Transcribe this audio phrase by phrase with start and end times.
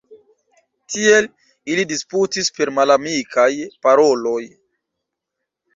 [0.93, 1.27] Tiel
[1.73, 3.49] ili disputis per malamikaj
[3.87, 4.41] paroloj.